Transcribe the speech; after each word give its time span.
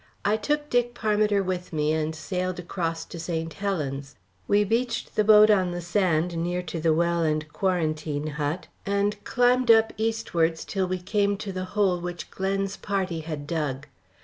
I 0.25 0.35
took 0.35 0.67
Dick 0.71 0.95
Parmiter 0.95 1.43
with 1.43 1.71
me 1.71 1.93
and 1.93 2.15
sailed 2.15 2.57
across 2.57 3.05
to 3.05 3.19
St. 3.19 3.53
Helen's. 3.53 4.15
We 4.47 4.63
beached 4.63 5.15
the 5.15 5.23
boat 5.23 5.51
on 5.51 5.69
the 5.69 5.79
sand 5.79 6.35
near 6.37 6.63
to 6.63 6.79
the 6.79 6.91
well 6.91 7.21
and 7.21 7.47
quarantine 7.53 8.25
hut, 8.25 8.65
and 8.83 9.23
climbed 9.23 9.69
up 9.69 9.93
eastwards 9.97 10.65
till 10.65 10.87
we 10.87 10.97
came 10.97 11.37
to 11.37 11.51
the 11.53 11.65
hole 11.77 12.01
which 12.01 12.31
Glen's 12.31 12.77
party 12.77 13.19
had 13.19 13.45
dug. 13.45 13.85